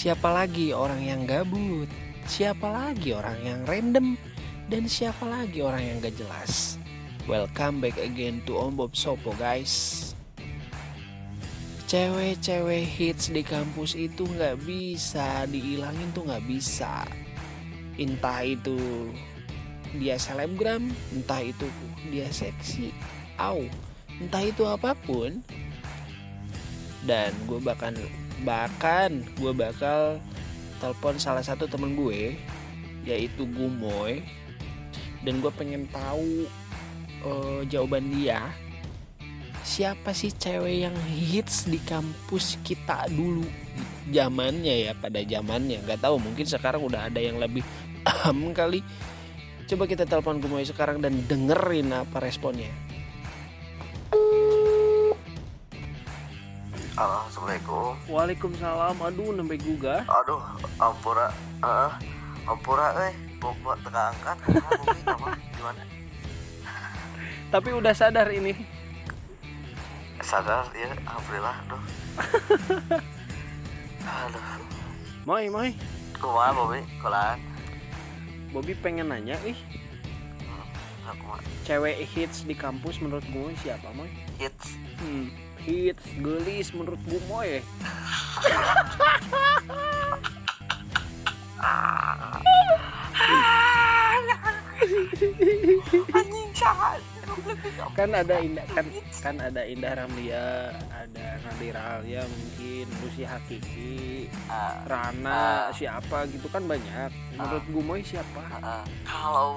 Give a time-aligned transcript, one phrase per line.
[0.00, 1.84] Siapa lagi orang yang gabut?
[2.24, 4.16] Siapa lagi orang yang random?
[4.64, 6.80] Dan siapa lagi orang yang gak jelas?
[7.28, 10.16] Welcome back again to Om Bob Sopo guys
[11.84, 17.04] Cewek-cewek hits di kampus itu gak bisa dihilangin tuh gak bisa
[18.00, 18.80] Entah itu
[20.00, 21.68] dia selebgram, entah itu
[22.08, 22.88] dia seksi,
[23.36, 23.68] au,
[24.16, 25.44] entah itu apa pun
[27.04, 27.96] dan gue bahkan
[28.42, 30.16] bahkan gue bakal
[30.80, 32.36] telepon salah satu temen gue
[33.04, 34.24] yaitu Gumoy.
[35.20, 36.48] Dan gue pengen tahu
[37.24, 38.48] uh, jawaban dia.
[39.60, 43.44] Siapa sih cewek yang hits di kampus kita dulu?
[44.08, 45.84] Zamannya ya pada zamannya.
[45.84, 47.60] Nggak tahu mungkin sekarang udah ada yang lebih
[48.58, 48.80] kali.
[49.68, 52.89] Coba kita telepon Gumoy sekarang dan dengerin apa responnya
[57.00, 57.96] Halo, Assalamualaikum.
[58.12, 58.96] Waalaikumsalam.
[59.00, 60.04] Aduh, nembe juga.
[60.04, 60.36] Aduh,
[60.76, 61.32] ampura.
[61.64, 61.90] Heeh.
[62.44, 63.16] ampura euy.
[63.40, 64.36] Bobo teka angkat.
[65.56, 65.80] Gimana?
[67.48, 68.52] Tapi udah sadar ini.
[70.20, 71.56] Sadar ya, alhamdulillah.
[71.64, 71.82] Aduh.
[74.28, 74.44] Aduh.
[75.24, 75.72] Moy, moy.
[76.20, 76.84] Kumaha Bobi?
[77.00, 77.40] Kolaan.
[78.52, 79.56] Bobby pengen nanya, ih,
[80.44, 84.12] Hmm, cewek hits di kampus menurut gue siapa, moy?
[84.36, 84.76] hits.
[85.00, 85.32] Hmm,
[85.70, 87.62] hits gelis menurut gue, moy.
[96.10, 97.00] Anjing jahat.
[97.94, 98.86] Kan ada indah kan
[99.22, 106.66] kan ada Indah Ramlia, ada Nadira Alia mungkin, Lucy Hakiki, Ah, Rana, siapa gitu kan
[106.66, 107.12] banyak.
[107.36, 108.40] Menurut gue, moy siapa?
[108.50, 108.84] ah, ah.
[109.06, 109.54] Kalau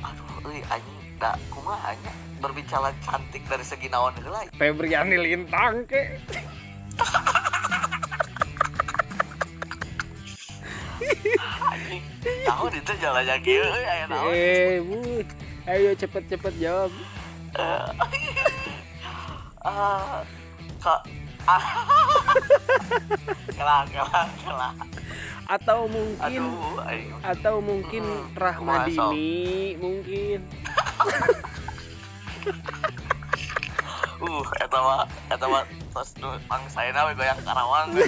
[0.00, 6.20] aduh euy anjing da kumaha nya berbicara cantik dari segi naon heula Febriani Lintang ke?
[11.76, 12.02] anjing.
[12.46, 14.32] Tahu itu jalannya kieu aya naon?
[14.32, 14.96] Eh, bu,
[15.68, 16.92] ayo cepet-cepet jawab.
[19.66, 20.22] Ah,
[20.78, 21.02] kak
[21.50, 21.58] ah.
[23.58, 24.72] kalah kalah kalah
[25.50, 26.86] Atau mungkin aduh
[27.26, 30.46] atau mungkin Hmm, Rahmadini mungkin
[34.16, 35.62] uh eta mah eta mah
[35.92, 37.88] tos nu pangsaena we goyang Karawang.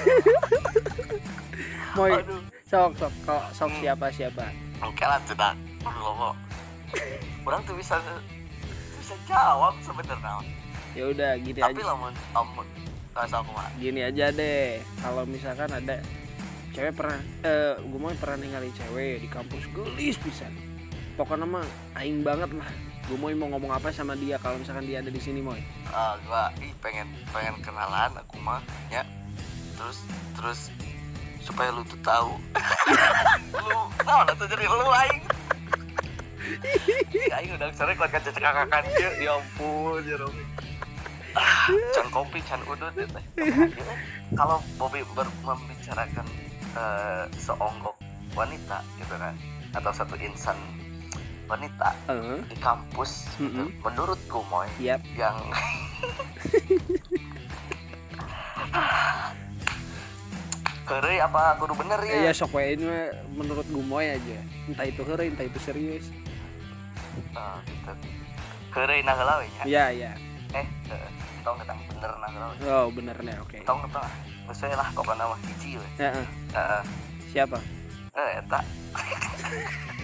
[1.96, 2.12] Moy
[2.68, 3.80] sok sok kok sok Hmm.
[3.80, 4.44] siapa siapa?
[4.84, 5.52] Oke lah tidak
[5.84, 6.36] lomo
[7.48, 7.96] orang tuh bisa
[9.00, 10.44] bisa jawab sebenarnya.
[10.92, 11.92] Ya udah gini tapi aja.
[11.92, 12.66] lamun lamun
[13.56, 13.68] mah.
[13.80, 14.80] Gini aja deh.
[15.00, 15.96] Kalau misalkan ada
[16.76, 20.52] cewek pernah eh gue mau pernah ninggalin cewek di kampus gelis pisan.
[21.16, 21.66] Pokoknya mah
[21.98, 22.68] aing banget lah
[23.08, 25.56] gue mau ngomong apa sama dia kalau misalkan dia ada di sini moy?
[25.88, 28.60] Ah gua ih pengen pengen kenalan aku mah
[28.92, 29.00] ya.
[29.80, 30.04] Terus
[30.36, 30.60] terus
[31.40, 32.36] supaya lu tuh tahu.
[33.56, 35.22] Lu tahu lah tuh jadi lu aing.
[37.16, 40.44] Ih, aing udah sore kuat kaca cekakakan dia ya ampun ya Robi.
[41.32, 43.24] Ah can kopi can udut ya teh.
[44.36, 46.28] Kalau Bobby ber- membicarakan
[46.76, 47.96] eh, seonggok
[48.36, 49.32] wanita gitu kan
[49.72, 50.56] atau satu insan
[51.48, 53.68] wanita eh di kampus gitu, Mm-mm.
[53.80, 55.34] menurut Gumoy yap yang
[60.88, 62.32] Kere apa kudu bener iya ya?
[62.32, 62.88] sok wae ini
[63.30, 66.08] menurut gue moy aja entah itu hore entah itu serius
[67.34, 67.92] Oh, gitu.
[68.70, 69.64] Kere nah nya.
[69.66, 70.12] iya iya
[70.48, 70.64] Eh,
[71.44, 72.56] tong ketang bener nah we.
[72.64, 74.08] oh bener nih oke Tong ketang.
[74.48, 75.88] Geus we lah pokona mah hiji we.
[76.00, 76.26] Ya, eh.
[76.56, 76.82] Heeh.
[77.28, 77.58] siapa
[78.16, 78.60] Eh, eta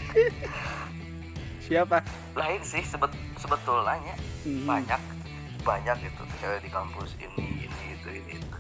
[1.65, 1.99] siapa?
[2.37, 3.11] Lain sih sebet
[3.41, 4.15] sebetulnya
[4.45, 4.69] Hmm.
[4.69, 5.01] banyak
[5.65, 8.57] banyak gitu cewek di kampus ini ini itu ini itu.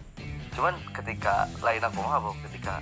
[0.56, 2.80] Cuman ketika lain aku mah Bob, ketika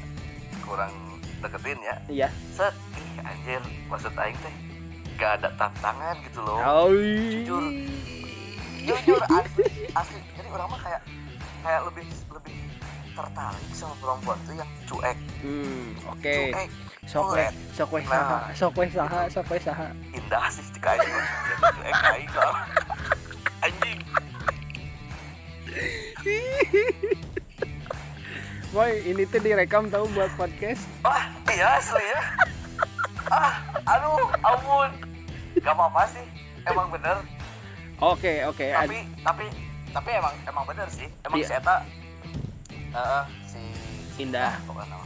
[0.63, 0.95] kurang
[1.43, 2.29] deketin ya iya.
[2.55, 3.59] set ih anjir
[3.91, 4.55] maksud aing teh
[5.19, 6.63] gak ada tantangan gitu loh.
[6.63, 7.63] Oh jujur.
[8.87, 10.21] jujur asli asli.
[10.39, 11.03] Jadi orang mah kayak
[11.67, 12.57] kayak lebih lebih
[13.13, 15.19] tertarik sama perempuan tuh yang cuek.
[15.43, 16.31] Hmm oke.
[16.55, 16.71] Cuek
[17.11, 18.05] sok weh sok weh.
[18.07, 19.87] Saha sok weh saha sok weh saha
[20.23, 21.01] indah sih di kain
[21.83, 22.55] aing kalau
[23.61, 23.99] anjing
[28.69, 30.89] Boy, ini tuh direkam tahu buat podcast.
[31.03, 32.23] wah iya asli ya
[33.29, 33.53] ah
[33.87, 34.89] aduh ampun
[35.59, 36.25] gak apa-apa sih
[36.65, 37.21] emang bener
[37.99, 38.67] Oke, oke.
[38.67, 39.45] ad- tapi tapi
[39.93, 41.47] tapi emang emang bener sih emang Iya.
[41.47, 41.77] si Eta
[42.91, 43.61] eh, si
[44.19, 44.57] Indah.
[44.65, 44.97] pokoknya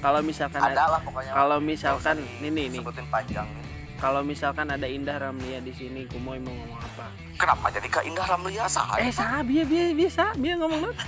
[0.00, 3.66] Kalau misalkan ada lah pokoknya kalau misalkan nih nih nih, disebutin panjang nih.
[4.02, 7.06] Kalau misalkan ada Indah Ramlia di sini, kumoy mau ngomong apa?
[7.38, 8.66] kenapa jadi ke Indah Ramlia?
[8.66, 11.06] Sah Eh, sah, biar biar biasa, biar ngomong apa?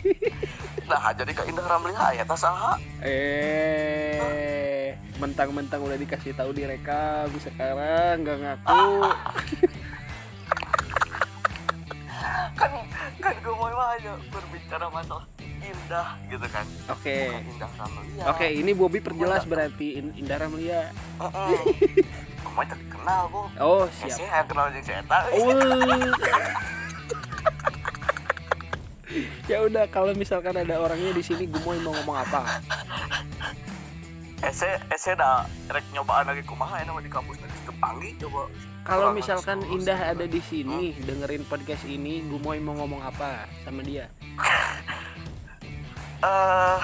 [0.88, 2.80] nah jadi ke Indah Ramliha ya tas saha?
[3.04, 8.80] Eh mentang-mentang udah dikasih tahu direkam sekarang nggak ngaku.
[12.56, 12.72] Kan
[13.20, 15.28] kan gue mau aja berbicara masalah
[15.66, 16.66] indah gitu kan.
[16.88, 17.16] Oke.
[17.26, 21.58] Bukan Indah Ramliha oke ini Bobby perjelas berarti In- Indah Ramlia Heeh.
[22.46, 23.42] Kamu tak kenal bu?
[23.58, 24.16] Oh siap.
[24.16, 25.52] yang kenal jeung saya tahu Oh.
[29.46, 32.42] ya udah kalau misalkan ada orangnya di sini gue mau ngomong apa?
[34.36, 38.44] Ese ese dah rek nyobaan lagi kumaha enak di kampus lagi kepanggih coba.
[38.84, 44.06] Kalau misalkan Indah ada di sini dengerin podcast ini gue mau ngomong apa sama dia
[46.22, 46.80] eh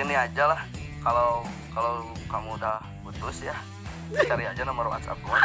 [0.00, 0.60] ini aja lah.
[1.02, 1.42] Kalau
[1.74, 3.56] kalau kamu udah putus ya
[4.12, 5.38] cari aja nomor WhatsApp gua.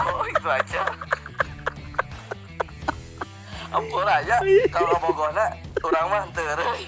[0.00, 0.82] Oh itu aja.
[3.74, 4.38] Ampun aja
[4.70, 5.50] kalau mau gona
[5.82, 6.78] orang mah terus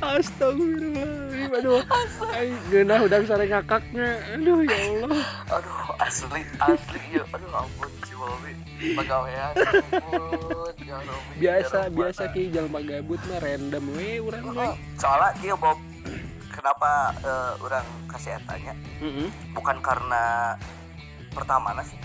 [0.00, 1.82] Astagfirullahaladzim Aduh.
[2.70, 4.08] Genah udah sare ngakaknya.
[4.38, 5.22] Aduh ya Allah.
[5.50, 7.24] Aduh asli asli ya.
[7.34, 8.14] Aduh ampun si
[8.94, 10.72] pegawaian ampun.
[10.80, 11.96] Ya Robi Biasa ya Robi.
[11.96, 14.74] biasa ki jalma gabut mah random we urang we Heeh.
[14.96, 15.78] soalnya dia Bob.
[16.50, 19.28] Kenapa eh, orang kasih tanya Heeh.
[19.52, 20.54] bukan karena
[21.30, 21.96] pertama sih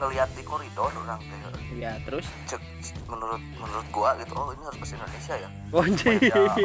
[0.00, 1.38] ngelihat di koridor orang teh.
[1.76, 2.24] Ya terus?
[2.48, 2.58] Cek
[3.06, 5.48] menurut menurut gua gitu oh ini harus bahasa Indonesia ya?
[5.70, 6.58] Orang-orang.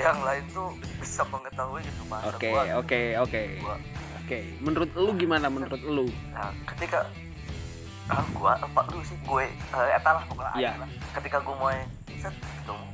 [0.00, 0.68] yang lain tuh
[0.98, 3.42] bisa mengetahui gitu bahasa Oke gua oke oke.
[4.24, 5.46] Oke menurut lu gimana?
[5.46, 6.08] Menurut lu?
[6.32, 7.04] Nah ketika
[8.04, 10.70] ah gua apa lu sih gue eh, eta lah pokoknya Iya.
[10.76, 10.90] aja lah.
[11.16, 11.72] ketika gua mau
[12.20, 12.84] set ketemu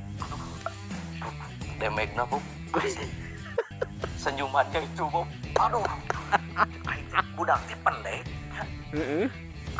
[1.75, 2.37] demegna bu
[4.23, 5.23] senyumannya itu bu
[5.55, 5.83] aduh.
[7.35, 8.21] Budak teh pendek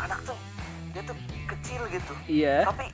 [0.00, 0.38] Anak tuh
[0.92, 1.16] dia tuh
[1.48, 2.12] kecil gitu.
[2.28, 2.68] Iya.
[2.68, 2.86] Tapi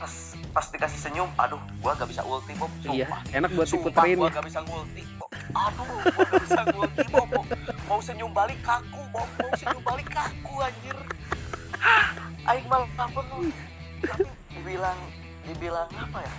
[0.00, 0.12] pas
[0.52, 2.70] pas dikasih senyum aduh gua gak bisa ulti Bob.
[2.84, 3.20] Iya sumpah.
[3.32, 4.16] enak buat sumpah diputerin.
[4.20, 5.30] gua gak bisa ngulti Bob.
[5.54, 7.28] aduh gua gak bisa ngulti Bob.
[7.32, 7.46] Bob.
[7.88, 9.28] mau senyum balik kaku Bob.
[9.40, 10.96] Mau senyum balik kaku anjir.
[11.80, 12.06] Hah,
[12.48, 13.52] aing malah apa lu
[14.04, 14.98] tapi dibilang
[15.48, 16.34] dibilang apa ya?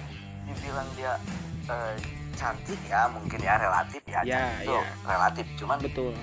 [0.45, 1.13] Dibilang dia
[1.69, 1.95] eh,
[2.37, 4.21] cantik ya mungkin ya relatif ya.
[4.21, 4.83] Ya, cantik ya.
[5.05, 5.45] relatif.
[5.57, 6.13] Cuman Betul.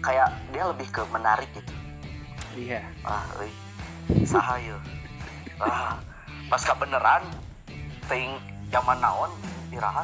[0.00, 1.72] kayak dia lebih ke menarik gitu
[2.52, 2.80] Iya.
[3.02, 3.50] Ah euy
[4.24, 4.74] saha ieu
[5.58, 5.94] ah
[6.46, 7.22] pas kebeneran
[8.04, 8.34] ting
[8.68, 9.30] zaman naon
[9.70, 10.02] iraha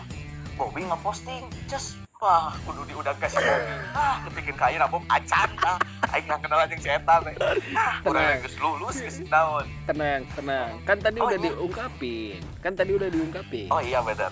[0.55, 5.77] Bobby ngeposting just wah kudu diundang ke si Bobby ah kepikin kain apa acan ah
[6.11, 7.35] aing nggak kenal anjing si eta teh
[7.75, 10.71] ah urang geus lulus geus naon Tenang tenang.
[10.83, 11.47] Kan tadi Oh, udah iya.
[11.49, 12.39] diungkapin.
[12.59, 13.67] Kan tadi udah diungkapin.
[13.69, 14.31] Oh iya bener.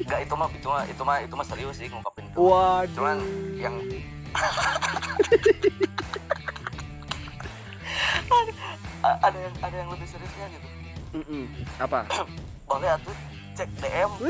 [0.00, 2.38] Enggak itu mah itu mah itu mah itu mah serius sih ngungkapin itu.
[2.38, 2.90] Waduh.
[2.90, 3.18] Cuman
[3.56, 3.82] yang-
[10.40, 10.68] seriusnya gitu.
[11.20, 11.44] Mm-mm.
[11.76, 12.00] Apa?
[12.68, 13.16] boleh atuh.
[13.58, 14.10] Cek DM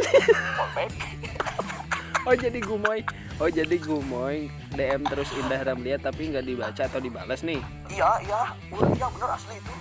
[2.29, 3.01] Oh jadi gumoy.
[3.41, 4.53] Oh jadi gumoy.
[4.77, 7.61] DM terus Indah Ramlia tapi nggak dibaca atau dibalas nih?
[7.89, 8.41] Iya iya.
[8.73, 9.75] Urang iya bener asli itu.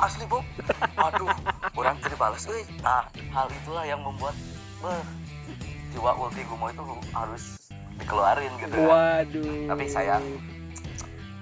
[0.00, 0.44] Asli Bob.
[0.96, 1.28] Aduh
[1.76, 4.36] orang tadi balas euy nah hal itulah yang membuat
[4.84, 5.02] beh,
[5.92, 7.44] jiwa ulti gumo itu harus
[8.00, 8.88] dikeluarin gitu kan.
[8.88, 9.68] Waduh.
[9.76, 10.24] Tapi sayang.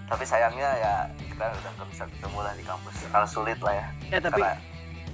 [0.09, 0.95] tapi sayangnya ya
[1.38, 2.94] kita udah nggak bisa ketemu lah di kampus.
[3.14, 3.87] Karena sulit lah ya.
[4.11, 4.58] Eh tapi karena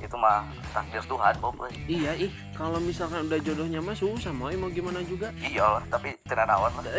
[0.05, 0.45] itu mah
[0.77, 1.57] takdir Tuhan Bob
[1.89, 5.33] iya ih kalau misalkan udah jodohnya mah susah mau mau gimana juga?
[5.41, 6.85] Iya lah tapi naon lah.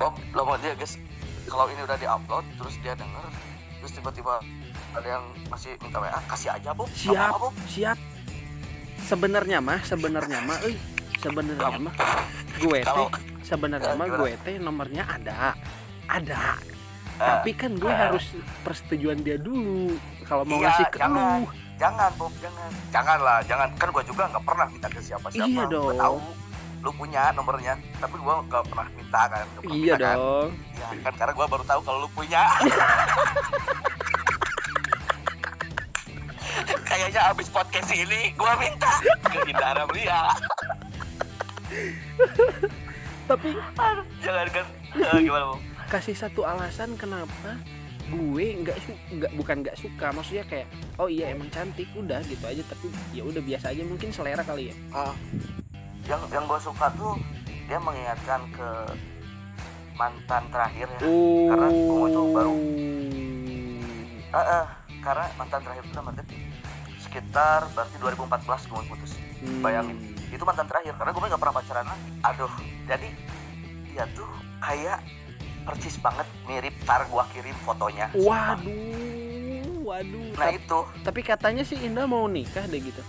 [0.00, 0.96] Bob lo mau dia guys
[1.44, 3.28] kalau ini udah diupload terus dia denger
[3.84, 4.40] terus tiba-tiba
[4.96, 6.88] ada yang masih minta WA kasih aja Bob.
[6.96, 7.36] Siap.
[7.36, 7.52] Bob.
[7.68, 8.00] Siap.
[9.04, 10.80] Sebenarnya mah sebenarnya mah euy
[11.20, 11.92] sebenarnya mah
[12.56, 13.12] gue kalau
[13.44, 15.52] sebenarnya Eh, mah gue teh nomornya ada.
[16.06, 16.56] Ada.
[17.14, 17.98] Eh, tapi kan gue eh.
[18.00, 18.24] harus
[18.64, 19.94] persetujuan dia dulu.
[20.24, 21.14] Kalau mau Iya, ngasih ke jangan.
[21.14, 21.52] lu.
[21.74, 22.70] Jangan Bob jangan.
[22.88, 23.68] Jangan lah jangan.
[23.74, 25.44] Kan gua juga nggak pernah minta ke siapa-siapa.
[25.44, 25.98] Iya Gua dong.
[25.98, 26.16] tahu
[26.80, 27.74] lu punya nomornya.
[27.94, 30.16] Tapi gua nggak pernah minta kan pernah iya minta kan.
[30.16, 30.48] dong.
[30.72, 32.42] Iya kan karena gua baru tahu kalau lu punya.
[36.84, 40.20] Kayaknya abis podcast ini gua minta ke Indah Ramlia
[43.24, 43.56] tapi
[44.20, 47.58] jangan kan Eh, gimana Bob kasih satu alasan kenapa
[48.04, 48.76] gue nggak
[49.16, 50.12] nggak bukan nggak suka.
[50.12, 50.68] Maksudnya kayak
[51.00, 52.62] oh iya emang cantik udah gitu aja.
[52.68, 53.80] Tapi ya udah biasa aja.
[53.80, 54.74] Mungkin selera kali ya.
[54.92, 55.14] Ah,
[56.04, 57.16] yang yang gue suka tuh
[57.64, 58.68] dia mengingatkan ke
[59.96, 61.00] mantan terakhir ya.
[61.00, 61.48] Oh.
[61.48, 62.72] Karena kamu itu baru-
[64.34, 64.64] Ah, ah,
[64.98, 65.98] karena mantan terakhir itu
[67.00, 69.12] sekitar berarti 2014 gue putus.
[69.44, 69.62] Hmm.
[69.62, 70.13] bayangin.
[70.28, 72.08] Itu mantan terakhir karena gue nggak pernah pacaran lagi.
[72.22, 72.52] Aduh.
[72.84, 73.08] Jadi
[73.86, 74.28] dia tuh
[74.58, 74.98] kayak
[75.64, 78.12] percis banget mirip tar gua kirim fotonya.
[78.12, 79.14] Waduh
[79.82, 80.28] waduh.
[80.34, 80.78] Nah itu.
[81.00, 83.00] tapi katanya sih Indah mau nikah deh gitu.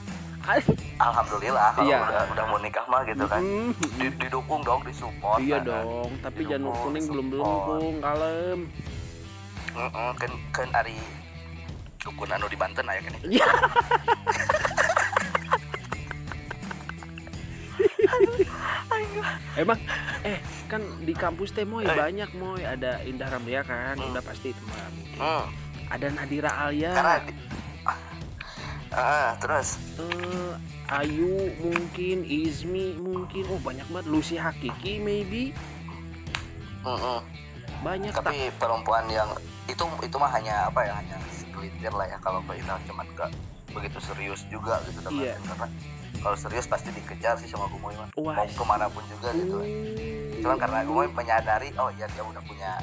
[1.01, 1.99] Alhamdulillah kalau Iya.
[2.01, 3.41] udah, udah mau nikah mah gitu kan.
[3.41, 5.83] Mm, Di- didukung dong disupport iya nah, kan.
[5.83, 8.59] dong tapi Didukung, janur kuning belum belum kung kalem.
[9.75, 10.95] Heeh, kan kan ari
[11.97, 13.13] dukun anu di Banten aya kan
[19.55, 19.79] Emang
[20.21, 21.91] eh kan di kampus teh moy Eh.
[21.91, 22.61] banyak moy.
[22.61, 24.11] Ada Indah Ramlia kan Hmm.
[24.11, 24.89] udah pasti itu mah.
[25.15, 25.45] Hmm,
[25.87, 26.93] Ada Nadira Alia,
[28.89, 29.75] Ah, terus?
[29.97, 30.53] Eh,
[30.87, 34.07] Ayu mungkin, Izmi mungkin, oh banyak banget.
[34.07, 35.51] Lucy Hakiki maybe.
[36.81, 37.19] Mm-mm.
[37.77, 39.29] banyak tak tapi perempuan yang
[39.65, 42.17] itu itu mah hanya apa ya hanya segelintir lah ya.
[42.17, 43.29] Kalau Mbak Indah cuman gak
[43.69, 45.33] begitu serius juga gitu dalam Iya.
[45.33, 45.67] artian karena
[46.25, 49.61] kalau serius pasti dikejar sih sama Gumoy mah mau ke mana pun juga gitu.
[50.41, 52.81] Cuman karena Gumoy menyadari oh iya dia udah punya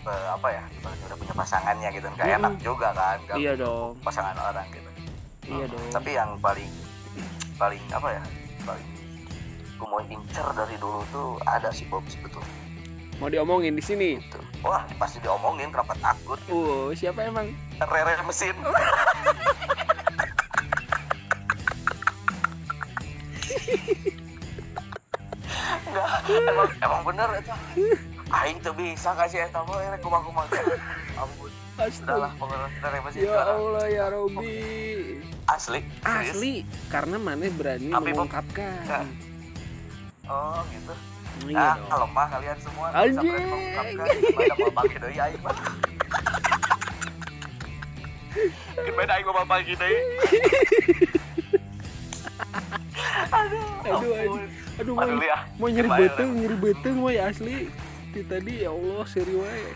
[0.00, 0.62] eh, apa ya
[1.04, 2.08] udah punya pasangannya gitu.
[2.08, 4.88] Nggak enak juga kan nggak Iya dong, pasangan orang gitu.
[5.44, 5.84] Iya Hmm, dong.
[5.92, 6.72] tapi yang paling
[7.54, 8.22] paling apa ya
[8.64, 8.88] paling
[9.76, 12.56] Gumoy incer dari dulu tuh ada sih Bob sebetulnya.
[13.20, 14.16] Mau diomongin di sini.
[14.16, 14.40] gitu.
[14.64, 16.40] Wah pasti diomongin kenapa takut?
[16.48, 17.52] Oh, siapa emang?
[17.78, 18.56] rere mesin
[26.48, 27.52] emang, emang bener itu
[28.28, 30.44] Aing tuh bisa kasih eta mah rek kumah-kumah
[31.16, 33.14] Ampun, udahlah Astaga.
[33.14, 33.40] Ya.
[33.48, 34.58] Allah ya Robi.
[35.46, 36.34] Asli, serius?
[36.34, 36.54] Asli,
[36.88, 38.82] karena mana berani Tapi, mengungkapkan.
[38.82, 39.04] enggak.
[40.26, 40.92] Oh gitu
[41.46, 42.02] Iya Ah, dong.
[42.04, 43.14] lemah kalian semua Anjing.
[43.14, 45.54] Bisa berani mengungkapkan Gimana mau pakai doi Aing mah
[48.84, 49.94] Gimana Aing mau pakai doi
[53.30, 54.36] Aduh, Aduh, ampun.
[54.36, 55.38] Aduh, Aduh, mau, ya.
[55.58, 57.66] mau nyeri beteng, nyeri beteng, mau asli.
[58.14, 59.74] Di tadi ya Allah serius wae.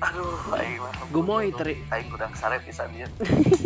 [0.00, 0.94] Aduh, aing mah.
[1.12, 1.46] Gemoy.
[1.54, 1.74] Tri.
[1.92, 3.06] Aing udah sare pisan dia.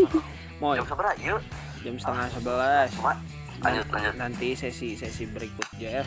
[0.63, 1.15] Moy, Jam seberapa?
[1.19, 1.43] Yuk.
[1.85, 2.89] jam setengah sebelas.
[2.97, 3.13] Cuma
[3.61, 4.15] lanjut lanjut.
[4.17, 6.05] Nanti sesi sesi berikutnya ya.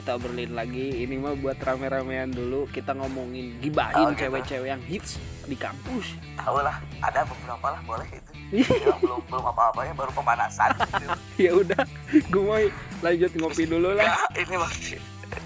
[0.00, 1.04] Kita obrolin lagi.
[1.04, 2.64] Ini mah buat rame-ramean dulu.
[2.72, 6.16] Kita ngomongin gibahin cewek-cewek yang hits di kampus.
[6.40, 8.32] Tahu lah, ada beberapa lah boleh itu.
[8.64, 10.72] Ya, belum belum apa-apa ya, baru pemanasan.
[10.72, 11.06] gitu.
[11.44, 11.84] ya udah,
[12.32, 12.56] gue mau
[13.04, 14.08] lanjut ngopi dulu lah.
[14.08, 14.72] Ya, ini mah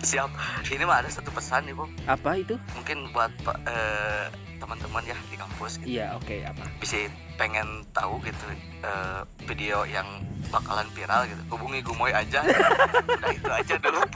[0.07, 0.31] siap.
[0.71, 1.91] Ini mah ada satu pesan nih, Bu.
[2.07, 2.55] Apa itu?
[2.79, 3.35] Mungkin buat
[3.67, 4.31] eh,
[4.75, 5.87] teman-teman ya di kampus gitu.
[5.87, 6.67] Iya, oke apa?
[6.83, 7.07] Bisa
[7.39, 8.43] pengen tahu gitu
[8.83, 10.03] eh, video yang
[10.51, 11.39] bakalan viral gitu.
[11.55, 12.43] Hubungi Gumoy aja.
[13.15, 14.03] Udah itu aja dulu.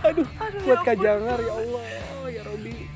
[0.00, 0.26] Aduh,
[0.64, 1.84] buat kajangar ya Allah,
[2.26, 2.88] ya Robi.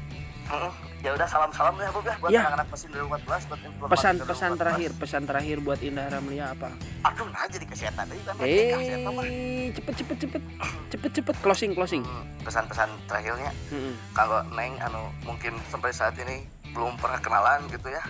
[0.51, 0.94] Heeh.
[1.05, 2.41] Ya udah salam-salam ya Bu ya buat Ya.
[2.43, 4.57] anak-anak mesin 2014 buat Pesan-pesan 2014.
[4.57, 6.73] terakhir, pesan terakhir buat Indah Ramlia apa?
[7.05, 8.35] Aduh, nah jadi kesehatan deh kan.
[8.41, 10.43] Eh, cepet cepet cepet,
[10.89, 12.01] cepet cepet closing closing.
[12.01, 13.93] Hmm, Pesan-pesan terakhirnya Mm-mm.
[14.13, 16.43] kalau Neng anu mungkin sampai saat ini
[16.73, 18.01] belum pernah kenalan gitu ya.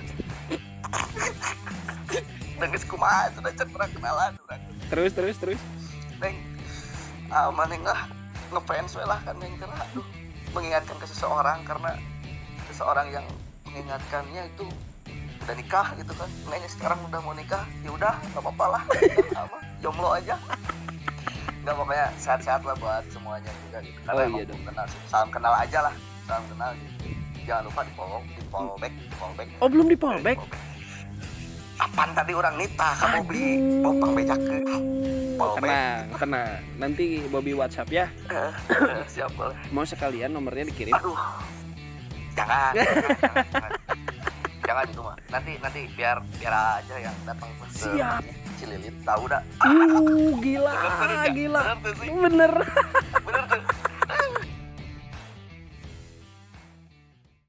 [2.56, 4.62] Nengis kumaha sudah cek pernah kenalan urang.
[4.86, 5.60] Terus terus terus.
[6.16, 6.38] Neng
[7.28, 8.06] ah maneh lah
[8.48, 10.06] ngefans lah kan Neng karena aduh
[10.54, 11.98] mengingatkan ke seseorang karena
[12.74, 13.26] seseorang yang
[13.64, 14.66] mengingatkannya itu
[15.46, 16.26] udah nikah gitu kan.
[16.50, 18.82] Neng sekarang udah mau nikah ya udah nggak apa-apa lah.
[19.46, 20.34] Apa, jomblo aja.
[21.62, 23.98] Nggak pokoknya sehat-sehat lah buat semuanya juga gitu.
[24.02, 25.00] Karena Oh, iya belum kenal sih.
[25.06, 25.94] salam kenal aja lah.
[26.26, 26.92] Salam kenal gitu.
[27.44, 29.48] Jangan lupa di follow di follow back di follow back.
[29.60, 30.38] Oh belum di fallback?
[31.74, 33.46] Apaan tadi orang nita kamu beli
[33.82, 34.56] potong becak ke
[35.34, 35.66] Fallback.
[35.66, 36.50] Tenang, tenang.
[36.78, 38.06] Nanti Bobby WhatsApp ya.
[38.30, 38.52] Eh,
[39.10, 39.58] siap boleh.
[39.68, 40.94] Mau sekalian nomornya dikirim.
[40.94, 41.18] aduh
[42.38, 43.70] jangan jangan, jangan, jangan.
[44.64, 48.22] jangan itu mah nanti nanti biar biar aja yang datang ke Siap.
[48.54, 51.62] Cililin tahu dah Uh, gila, Bener, bener, gila.
[51.82, 52.08] Bener sih.
[52.10, 52.52] Bener.